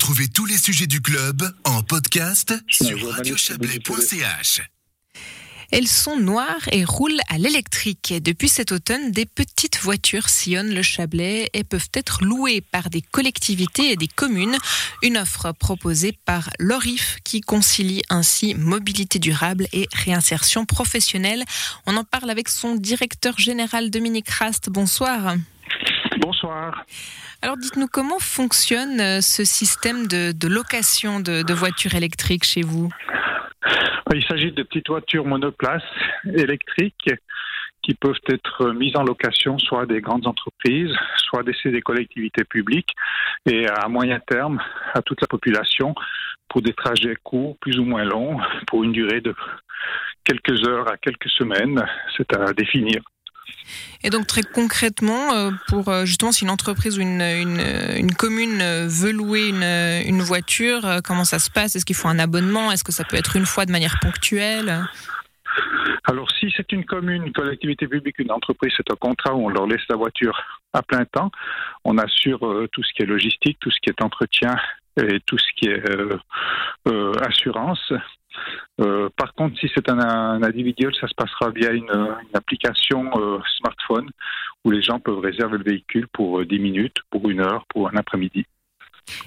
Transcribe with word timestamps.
Retrouvez 0.00 0.28
tous 0.28 0.46
les 0.46 0.56
sujets 0.56 0.86
du 0.86 1.00
club 1.02 1.42
en 1.64 1.82
podcast 1.82 2.54
sur 2.70 3.10
radiochablais.ch. 3.10 4.60
Elles 5.72 5.88
sont 5.88 6.16
noires 6.16 6.68
et 6.70 6.84
roulent 6.84 7.20
à 7.28 7.36
l'électrique. 7.36 8.14
Depuis 8.22 8.48
cet 8.48 8.70
automne, 8.70 9.10
des 9.10 9.26
petites 9.26 9.80
voitures 9.80 10.28
sillonnent 10.28 10.72
le 10.72 10.82
Chablais 10.82 11.50
et 11.52 11.64
peuvent 11.64 11.90
être 11.94 12.22
louées 12.22 12.60
par 12.60 12.90
des 12.90 13.02
collectivités 13.02 13.90
et 13.90 13.96
des 13.96 14.06
communes. 14.06 14.56
Une 15.02 15.18
offre 15.18 15.50
proposée 15.50 16.16
par 16.24 16.48
l'ORIF 16.60 17.18
qui 17.24 17.40
concilie 17.40 18.02
ainsi 18.08 18.54
mobilité 18.54 19.18
durable 19.18 19.66
et 19.72 19.88
réinsertion 19.92 20.64
professionnelle. 20.64 21.42
On 21.86 21.96
en 21.96 22.04
parle 22.04 22.30
avec 22.30 22.48
son 22.48 22.76
directeur 22.76 23.36
général 23.36 23.90
Dominique 23.90 24.30
Rast. 24.30 24.70
Bonsoir. 24.70 25.34
Bonsoir. 26.20 26.84
Alors 27.42 27.56
dites-nous 27.56 27.86
comment 27.86 28.18
fonctionne 28.18 29.00
euh, 29.00 29.20
ce 29.20 29.44
système 29.44 30.06
de, 30.06 30.48
location 30.48 31.20
de 31.20 31.52
voitures 31.52 31.94
électriques 31.94 32.44
chez 32.44 32.62
vous? 32.62 32.88
Il 34.14 34.24
s'agit 34.24 34.52
de 34.52 34.62
petites 34.62 34.88
voitures 34.88 35.26
monoplaces 35.26 35.82
électriques 36.24 37.10
qui 37.82 37.94
peuvent 37.94 38.20
être 38.28 38.72
mises 38.72 38.96
en 38.96 39.02
location 39.02 39.58
soit 39.58 39.86
des 39.86 40.00
grandes 40.00 40.26
entreprises, 40.26 40.94
soit 41.16 41.42
des, 41.42 41.82
collectivités 41.82 42.44
publiques 42.44 42.94
et 43.46 43.68
à 43.68 43.88
moyen 43.88 44.18
terme 44.20 44.60
à 44.94 45.02
toute 45.02 45.20
la 45.20 45.26
population 45.26 45.94
pour 46.48 46.62
des 46.62 46.72
trajets 46.72 47.16
courts, 47.22 47.56
plus 47.60 47.78
ou 47.78 47.84
moins 47.84 48.04
longs, 48.04 48.38
pour 48.66 48.82
une 48.84 48.92
durée 48.92 49.20
de 49.20 49.34
quelques 50.24 50.66
heures 50.66 50.90
à 50.90 50.96
quelques 50.96 51.28
semaines. 51.28 51.84
C'est 52.16 52.34
à 52.34 52.52
définir. 52.52 53.02
Et 54.04 54.10
donc 54.10 54.26
très 54.26 54.42
concrètement, 54.42 55.34
euh, 55.34 55.50
pour 55.68 55.88
euh, 55.88 56.04
justement 56.04 56.30
si 56.30 56.44
une 56.44 56.50
entreprise 56.50 56.98
ou 56.98 57.00
une, 57.00 57.20
une, 57.20 58.14
commune 58.14 58.60
euh, 58.60 58.86
veut 58.88 59.10
louer 59.10 59.48
une, 59.48 59.64
une 60.06 60.22
voiture, 60.22 61.00
comment 61.04 61.24
ça 61.24 61.38
se 61.38 61.50
passe? 61.50 61.74
Est-ce 61.74 61.84
qu'il 61.84 61.96
faut 61.96 62.08
un 62.08 62.18
abonnement? 62.18 62.70
Est-ce 62.70 62.84
que 62.84 62.92
ça 62.92 63.04
peut 63.04 63.16
être 63.16 63.36
une 63.36 63.46
fois 63.46 63.66
de 63.66 63.72
manière 63.72 63.98
ponctuelle? 64.00 64.84
Alors, 66.04 66.30
si 66.38 66.52
c'est 66.56 66.70
une 66.72 66.84
commune, 66.84 67.26
une 67.26 67.32
collectivité 67.32 67.86
publique, 67.86 68.18
une 68.18 68.30
entreprise, 68.30 68.72
c'est 68.76 68.90
un 68.90 68.96
contrat 68.96 69.34
où 69.34 69.46
on 69.46 69.48
leur 69.48 69.66
laisse 69.66 69.82
la 69.90 69.96
voiture 69.96 70.40
à 70.72 70.82
plein 70.82 71.04
temps. 71.04 71.30
On 71.84 71.98
assure 71.98 72.40
tout 72.72 72.82
ce 72.82 72.92
qui 72.94 73.02
est 73.02 73.06
logistique, 73.06 73.58
tout 73.60 73.70
ce 73.70 73.78
qui 73.82 73.90
est 73.90 74.02
entretien 74.02 74.56
et 74.96 75.20
tout 75.26 75.36
ce 75.36 75.46
qui 75.56 75.68
est 75.68 75.82
assurance. 77.20 77.92
Euh, 78.80 79.08
par 79.16 79.34
contre, 79.34 79.58
si 79.58 79.68
c'est 79.74 79.88
un, 79.90 80.42
individuel, 80.42 80.92
ça 81.00 81.08
se 81.08 81.14
passera 81.14 81.50
via 81.50 81.72
une, 81.72 81.90
application 82.34 83.10
euh, 83.16 83.38
smartphone 83.58 84.08
où 84.64 84.70
les 84.70 84.82
gens 84.82 85.00
peuvent 85.00 85.18
réserver 85.18 85.58
le 85.58 85.64
véhicule 85.64 86.06
pour 86.08 86.44
10 86.44 86.54
euh, 86.54 86.58
minutes, 86.60 86.96
pour 87.10 87.28
une 87.28 87.40
heure, 87.40 87.64
pour 87.68 87.88
un 87.88 87.96
après-midi. 87.96 88.46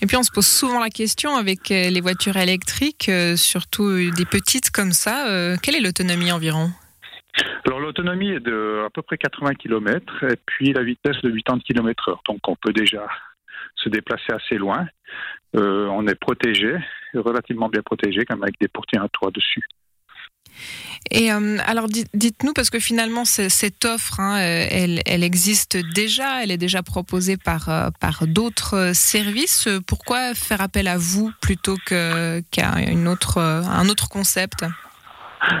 Et 0.00 0.06
puis 0.06 0.16
on 0.16 0.22
se 0.22 0.30
pose 0.30 0.46
souvent 0.46 0.80
la 0.80 0.88
question 0.88 1.36
avec 1.36 1.70
les 1.70 2.00
voitures 2.00 2.36
électriques, 2.36 3.10
surtout 3.34 3.90
des 4.12 4.24
petites 4.24 4.70
comme 4.70 4.92
ça, 4.92 5.56
quelle 5.60 5.74
est 5.74 5.80
l'autonomie 5.80 6.30
environ? 6.30 6.70
Alors 7.66 7.80
l'autonomie 7.80 8.30
est 8.30 8.40
de 8.40 8.84
à 8.86 8.90
peu 8.90 9.02
près 9.02 9.18
80 9.18 9.54
km 9.54 10.24
et 10.30 10.38
puis 10.46 10.72
la 10.72 10.84
vitesse 10.84 11.16
de 11.22 11.30
80 11.30 11.58
km/h. 11.66 12.18
Donc 12.28 12.38
on 12.46 12.54
peut 12.54 12.72
déjà 12.72 13.04
se 13.84 13.88
déplacer 13.88 14.32
assez 14.32 14.56
loin. 14.56 14.86
Euh, 15.54 15.86
on 15.88 16.06
est 16.08 16.14
protégé, 16.16 16.74
relativement 17.14 17.68
bien 17.68 17.82
protégé, 17.82 18.24
comme 18.24 18.42
avec 18.42 18.56
des 18.60 18.68
portiers 18.68 18.98
à 18.98 19.08
toit 19.12 19.30
dessus. 19.30 19.64
Et 21.10 21.32
euh, 21.32 21.58
alors 21.66 21.86
dites-nous, 21.88 22.52
parce 22.54 22.70
que 22.70 22.78
finalement 22.78 23.24
cette 23.24 23.84
offre, 23.84 24.20
hein, 24.20 24.40
euh, 24.40 24.66
elle, 25.04 25.22
existe 25.22 25.76
déjà, 25.94 26.42
elle 26.42 26.50
est 26.50 26.56
déjà 26.56 26.82
proposée 26.82 27.36
par, 27.36 27.92
par 28.00 28.26
d'autres 28.26 28.92
services. 28.94 29.68
Pourquoi 29.86 30.34
faire 30.34 30.60
appel 30.60 30.88
à 30.88 30.96
vous 30.96 31.30
plutôt 31.40 31.76
qu'à 31.86 32.40
autre, 33.06 33.38
un 33.38 33.88
autre 33.88 34.08
concept? 34.08 34.64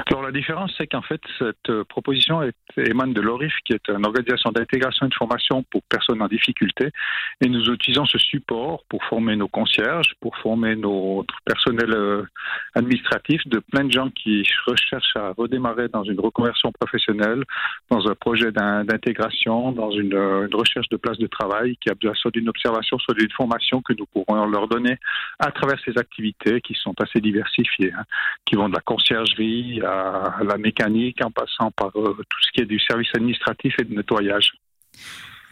Alors 0.06 0.22
la 0.22 0.32
différence, 0.32 0.72
c'est 0.78 0.86
qu'en 0.86 1.02
fait, 1.02 1.20
cette 1.38 1.70
euh, 1.70 1.84
proposition 1.84 2.40
émane 2.76 3.12
de 3.12 3.20
l'ORIF, 3.20 3.54
qui 3.64 3.72
est 3.72 3.88
une 3.88 4.06
organisation 4.06 4.50
d'intégration 4.50 5.06
et 5.06 5.08
de 5.08 5.14
formation 5.14 5.62
pour 5.70 5.82
personnes 5.88 6.22
en 6.22 6.28
difficulté, 6.28 6.90
et 7.40 7.48
nous 7.48 7.64
utilisons 7.70 8.06
ce 8.06 8.18
support 8.18 8.84
pour 8.88 9.02
former 9.04 9.36
nos 9.36 9.48
concierges, 9.48 10.14
pour 10.20 10.36
former 10.38 10.76
nos 10.76 11.26
personnels 11.44 11.94
euh, 11.94 12.22
administratifs, 12.74 13.46
de 13.46 13.58
plein 13.58 13.84
de 13.84 13.92
gens 13.92 14.10
qui 14.10 14.46
recherchent 14.66 15.16
à 15.16 15.32
redémarrer 15.36 15.88
dans 15.88 16.04
une 16.04 16.20
reconversion 16.20 16.72
professionnelle, 16.72 17.42
dans 17.90 18.06
un 18.08 18.14
projet 18.14 18.52
d'intégration, 18.52 19.72
dans 19.72 19.90
une, 19.90 20.14
euh, 20.14 20.46
une, 20.46 20.54
recherche 20.54 20.88
de 20.88 20.96
place 20.96 21.18
de 21.18 21.26
travail, 21.26 21.76
qui 21.76 21.90
a 21.90 21.94
besoin 21.94 22.14
soit 22.14 22.30
d'une 22.30 22.48
observation, 22.48 22.98
soit 22.98 23.14
d'une 23.14 23.30
formation 23.32 23.82
que 23.82 23.92
nous 23.98 24.06
pourrons 24.06 24.46
leur 24.46 24.68
donner 24.68 24.98
à 25.38 25.50
travers 25.50 25.78
ces 25.84 25.96
activités 25.98 26.60
qui 26.60 26.74
sont 26.74 26.94
assez 27.00 27.20
diversifiées, 27.20 27.92
hein, 27.92 28.04
qui 28.44 28.54
vont 28.56 28.68
de 28.68 28.74
la 28.74 28.80
conciergerie 28.80 29.73
à 29.82 30.36
la 30.42 30.56
mécanique, 30.58 31.18
en 31.24 31.30
passant 31.30 31.70
par 31.70 31.88
euh, 31.96 32.14
tout 32.16 32.38
ce 32.42 32.52
qui 32.52 32.60
est 32.60 32.66
du 32.66 32.78
service 32.78 33.08
administratif 33.14 33.74
et 33.80 33.84
de 33.84 33.94
nettoyage. 33.94 34.52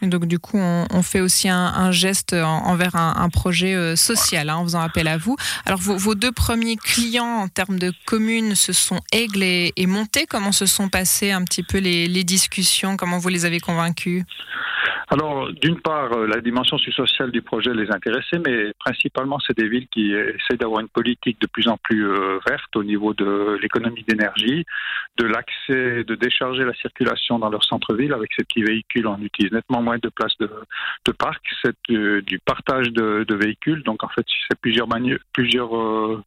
Et 0.01 0.07
donc 0.07 0.25
du 0.25 0.37
coup, 0.37 0.57
on, 0.57 1.01
fait 1.01 1.21
aussi 1.21 1.47
un, 1.47 1.91
geste 1.91 2.33
envers 2.33 2.95
un, 2.97 3.29
projet 3.29 3.73
euh, 3.73 3.95
social 3.95 4.49
hein, 4.49 4.57
en 4.57 4.63
faisant 4.63 4.81
appel 4.81 5.07
à 5.07 5.17
vous. 5.17 5.37
Alors 5.65 5.79
vos, 5.79 6.13
deux 6.13 6.33
premiers 6.33 6.75
clients 6.75 7.37
en 7.43 7.47
termes 7.47 7.79
de 7.79 7.93
communes, 8.05 8.53
ce 8.53 8.73
sont 8.73 8.99
Aigle 9.13 9.43
et, 9.43 9.71
et 9.77 9.87
Monté. 9.87 10.25
Comment 10.25 10.51
se 10.51 10.65
sont 10.65 10.89
passées 10.89 11.31
un 11.31 11.43
petit 11.45 11.63
peu 11.63 11.77
les 11.77 12.23
discussions? 12.25 12.97
Comment 12.97 13.17
vous 13.17 13.29
les 13.29 13.45
avez 13.45 13.61
convaincus? 13.61 14.25
Alors, 15.13 15.53
d'une 15.53 15.79
part, 15.79 16.11
euh, 16.13 16.25
la 16.25 16.41
dimension 16.41 16.79
sociale 16.79 17.29
du 17.29 17.43
projet 17.43 17.71
les 17.71 17.91
intéressait, 17.91 18.39
mais 18.43 18.73
principalement, 18.79 19.37
c'est 19.45 19.55
des 19.55 19.69
villes 19.69 19.87
qui 19.89 20.11
essaient 20.11 20.57
d'avoir 20.57 20.79
une 20.79 20.87
politique 20.87 21.39
de 21.39 21.45
plus 21.45 21.67
en 21.67 21.77
plus 21.77 22.07
euh, 22.07 22.39
verte 22.47 22.75
au 22.75 22.83
niveau 22.83 23.13
de 23.13 23.59
l'économie 23.61 24.03
d'énergie, 24.07 24.65
de 25.17 25.25
l'accès, 25.25 26.03
de 26.03 26.15
décharger 26.15 26.65
la 26.65 26.73
circulation 26.73 27.37
dans 27.37 27.51
leur 27.51 27.63
centre-ville 27.63 28.11
avec 28.11 28.31
ces 28.35 28.43
petits 28.43 28.63
véhicules. 28.63 29.05
On 29.05 29.21
utilise 29.21 29.51
nettement 29.51 29.83
moins 29.83 29.99
de 29.99 30.09
places 30.09 30.35
de, 30.39 30.49
de 31.05 31.11
parc. 31.11 31.45
C'est 31.63 31.75
du, 31.89 32.39
partage 32.43 32.91
de, 32.91 33.35
véhicules. 33.35 33.83
Donc, 33.83 34.03
en 34.03 34.09
fait, 34.09 34.25
c'est 34.49 34.59
plusieurs, 34.59 34.87
plusieurs 35.31 35.77
euh, 35.77 36.23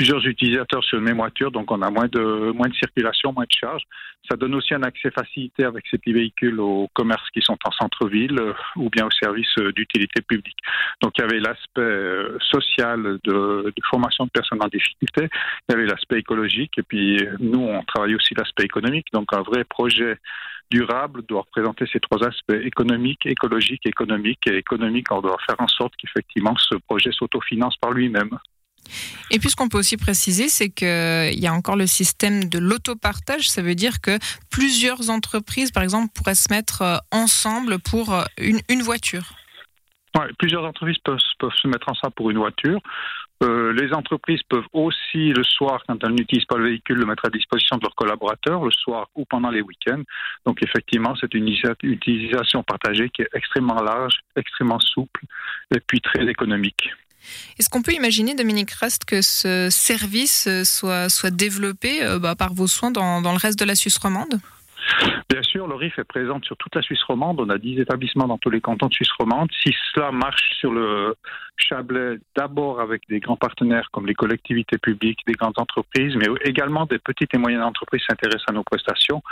plusieurs 0.00 0.26
utilisateurs 0.26 0.82
sur 0.82 0.96
une 0.96 1.04
même 1.04 1.18
voiture, 1.18 1.50
donc 1.50 1.70
on 1.70 1.82
a 1.82 1.90
moins 1.90 2.08
de, 2.08 2.52
moins 2.52 2.68
de 2.68 2.74
circulation, 2.74 3.34
moins 3.34 3.44
de 3.44 3.52
charge. 3.52 3.82
Ça 4.30 4.34
donne 4.34 4.54
aussi 4.54 4.72
un 4.72 4.82
accès 4.82 5.10
facilité 5.10 5.64
avec 5.64 5.84
ces 5.90 5.98
petits 5.98 6.14
véhicules 6.14 6.58
aux 6.58 6.88
commerces 6.94 7.28
qui 7.34 7.42
sont 7.42 7.58
en 7.66 7.70
centre-ville 7.70 8.38
euh, 8.40 8.54
ou 8.76 8.88
bien 8.88 9.04
aux 9.04 9.10
services 9.10 9.58
euh, 9.58 9.72
d'utilité 9.72 10.22
publique. 10.22 10.56
Donc 11.02 11.12
il 11.18 11.20
y 11.20 11.24
avait 11.24 11.38
l'aspect 11.38 11.82
euh, 11.82 12.38
social 12.40 13.02
de, 13.02 13.74
de, 13.76 13.82
formation 13.90 14.24
de 14.24 14.30
personnes 14.30 14.62
en 14.62 14.68
difficulté, 14.68 15.28
il 15.68 15.72
y 15.72 15.74
avait 15.74 15.84
l'aspect 15.84 16.18
écologique 16.18 16.78
et 16.78 16.82
puis 16.82 17.22
nous 17.38 17.60
on 17.60 17.82
travaille 17.82 18.14
aussi 18.14 18.32
l'aspect 18.34 18.64
économique. 18.64 19.08
Donc 19.12 19.34
un 19.34 19.42
vrai 19.42 19.64
projet 19.64 20.16
durable 20.70 21.20
doit 21.28 21.42
représenter 21.42 21.84
ces 21.92 22.00
trois 22.00 22.26
aspects 22.26 22.58
économique, 22.62 23.26
écologique, 23.26 23.84
économique 23.84 24.46
et 24.46 24.56
économique. 24.56 25.12
On 25.12 25.20
doit 25.20 25.36
faire 25.46 25.56
en 25.58 25.68
sorte 25.68 25.92
qu'effectivement 25.98 26.56
ce 26.56 26.76
projet 26.88 27.12
s'autofinance 27.12 27.76
par 27.76 27.90
lui-même. 27.90 28.38
Et 29.30 29.38
puis 29.38 29.48
ce 29.48 29.56
qu'on 29.56 29.68
peut 29.68 29.78
aussi 29.78 29.96
préciser, 29.96 30.48
c'est 30.48 30.70
qu'il 30.70 31.38
y 31.38 31.46
a 31.46 31.52
encore 31.52 31.76
le 31.76 31.86
système 31.86 32.48
de 32.48 32.58
l'autopartage. 32.58 33.48
Ça 33.48 33.62
veut 33.62 33.76
dire 33.76 34.00
que 34.00 34.18
plusieurs 34.50 35.08
entreprises, 35.08 35.70
par 35.70 35.84
exemple, 35.84 36.12
pourraient 36.12 36.34
se 36.34 36.52
mettre 36.52 36.82
euh, 36.82 36.96
ensemble 37.12 37.78
pour 37.78 38.12
euh, 38.12 38.24
une, 38.38 38.82
voiture. 38.82 39.22
plusieurs 40.38 40.64
entreprises 40.64 40.98
peuvent, 41.04 41.18
se 41.54 41.68
mettre 41.68 41.88
ensemble 41.88 42.14
pour 42.14 42.30
une 42.30 42.38
voiture. 42.38 42.80
Euh, 43.42 43.72
les 43.72 43.92
entreprises 43.94 44.42
peuvent 44.48 44.66
aussi, 44.72 45.32
le 45.32 45.44
soir, 45.44 45.82
quand 45.86 46.02
elles 46.02 46.12
n'utilisent 46.12 46.44
pas 46.44 46.58
le 46.58 46.64
véhicule, 46.64 46.98
le 46.98 47.06
mettre 47.06 47.24
à 47.26 47.30
disposition 47.30 47.76
de 47.76 47.82
leurs 47.82 47.94
collaborateurs, 47.94 48.64
le 48.64 48.72
soir 48.72 49.06
ou 49.14 49.24
pendant 49.24 49.50
les 49.50 49.62
week-ends. 49.62 50.02
Donc, 50.44 50.62
effectivement, 50.62 51.14
c'est 51.18 51.32
une 51.34 51.48
utilisation 51.48 52.64
partagée 52.64 53.08
qui 53.10 53.22
est 53.22 53.28
extrêmement 53.32 53.80
large, 53.80 54.18
extrêmement 54.36 54.80
souple 54.80 55.22
et 55.74 55.80
puis 55.80 56.00
très 56.00 56.26
économique. 56.26 56.90
Est-ce 57.58 57.68
qu'on 57.68 57.82
peut 57.82 57.92
imaginer, 57.92 58.34
Dominique 58.34 58.70
Rest, 58.72 59.04
que 59.04 59.22
ce 59.22 59.68
service 59.70 60.48
soit, 60.64 61.08
soit 61.08 61.30
développé 61.30 62.02
euh, 62.02 62.18
bah, 62.18 62.34
par 62.34 62.54
vos 62.54 62.66
soins 62.66 62.90
dans, 62.90 63.22
dans 63.22 63.32
le 63.32 63.38
reste 63.38 63.58
de 63.58 63.64
la 63.64 63.74
Suisse 63.74 63.98
romande? 63.98 64.40
Bien 65.28 65.42
sûr, 65.42 65.66
le 65.66 65.74
RIF 65.74 65.98
est 65.98 66.04
présente 66.04 66.44
sur 66.44 66.56
toute 66.56 66.74
la 66.74 66.82
Suisse 66.82 67.02
romande. 67.04 67.40
On 67.40 67.48
a 67.48 67.58
10 67.58 67.80
établissements 67.80 68.26
dans 68.26 68.38
tous 68.38 68.50
les 68.50 68.60
cantons 68.60 68.88
de 68.88 68.92
Suisse 68.92 69.12
romande. 69.18 69.48
Si 69.62 69.74
cela 69.94 70.10
marche 70.10 70.50
sur 70.58 70.72
le 70.72 71.14
Chablais, 71.60 72.18
d'abord 72.36 72.80
avec 72.80 73.02
des 73.08 73.20
grands 73.20 73.36
partenaires 73.36 73.88
comme 73.92 74.06
les 74.06 74.14
collectivités 74.14 74.78
publiques, 74.78 75.20
des 75.26 75.34
grandes 75.34 75.58
entreprises, 75.58 76.16
mais 76.16 76.26
également 76.44 76.86
des 76.86 76.98
petites 76.98 77.34
et 77.34 77.38
moyennes 77.38 77.62
entreprises 77.62 78.02
s'intéressent 78.08 78.48
à 78.48 78.52
nos 78.52 78.64
prestations, 78.64 79.22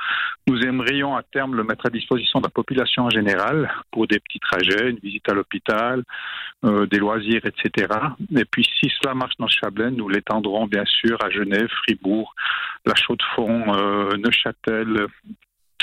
nous 0.47 0.61
aimerions 0.61 1.17
à 1.17 1.23
terme 1.23 1.57
le 1.57 1.65
mettre 1.65 1.87
à 1.87 1.91
disposition 1.91 2.41
de 2.41 2.45
la 2.45 2.51
population 2.51 3.05
en 3.05 3.11
général 3.11 3.71
pour 3.91 4.07
des 4.07 4.21
petits 4.21 4.41
trajets, 4.41 4.91
une 4.91 4.99
visite 4.99 5.29
à 5.29 5.35
l'hôpital, 5.35 6.05
euh, 6.65 6.87
des 6.87 6.99
loisirs, 6.99 7.45
etc. 7.45 7.89
Et 8.37 8.45
puis 8.45 8.65
si 8.79 8.91
cela 9.01 9.15
marche 9.15 9.35
dans 9.39 9.49
Chablais, 9.49 9.91
nous 9.91 10.09
l'étendrons 10.09 10.67
bien 10.67 10.85
sûr 10.85 11.19
à 11.25 11.31
Genève, 11.31 11.69
Fribourg, 11.83 12.35
La 12.85 12.95
Chaux-de-Fonds, 12.95 13.75
euh, 13.75 14.17
Neuchâtel, 14.17 15.07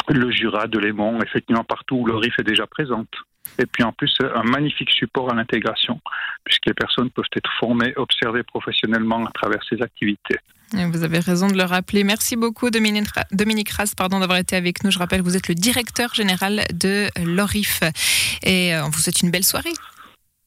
le 0.09 0.31
Jura, 0.31 0.67
de 0.67 0.79
Lémont, 0.79 1.19
effectivement 1.21 1.63
partout 1.63 1.95
où 1.95 2.05
le 2.05 2.15
RIF 2.15 2.39
est 2.39 2.43
déjà 2.43 2.67
présente. 2.67 3.09
Et 3.57 3.65
puis 3.65 3.83
en 3.83 3.93
plus, 3.93 4.13
un 4.19 4.43
magnifique 4.43 4.89
support 4.91 5.31
à 5.31 5.35
l'intégration, 5.35 6.01
puisque 6.43 6.65
les 6.65 6.73
personnes 6.73 7.09
peuvent 7.09 7.25
être 7.35 7.49
formées, 7.59 7.93
observées 7.95 8.43
professionnellement 8.43 9.25
à 9.25 9.31
travers 9.31 9.61
ces 9.69 9.81
activités. 9.81 10.37
Vous 10.73 11.03
avez 11.03 11.19
raison 11.19 11.47
de 11.47 11.57
le 11.57 11.63
rappeler. 11.63 12.03
Merci 12.03 12.35
beaucoup, 12.35 12.69
Dominique, 12.69 13.07
Dominique 13.31 13.69
Ras, 13.69 13.93
pardon, 13.95 14.19
d'avoir 14.19 14.39
été 14.39 14.55
avec 14.55 14.83
nous. 14.83 14.91
Je 14.91 14.99
rappelle 14.99 15.21
vous 15.21 15.37
êtes 15.37 15.47
le 15.47 15.55
directeur 15.55 16.13
général 16.13 16.63
de 16.73 17.07
l'ORIF. 17.23 17.81
Et 18.43 18.75
euh, 18.75 18.83
on 18.85 18.89
vous 18.89 18.99
souhaite 18.99 19.21
une 19.21 19.31
belle 19.31 19.43
soirée. 19.43 19.73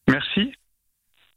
Merci. 0.09 0.53